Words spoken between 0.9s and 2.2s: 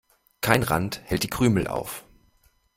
hält die Krümel auf.